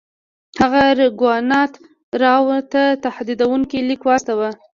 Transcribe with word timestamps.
هغه 0.61 0.81
راګونات 0.99 1.71
راو 2.21 2.49
ته 2.71 2.83
تهدیدونکی 3.03 3.79
لیک 3.87 4.01
واستاوه. 4.05 4.49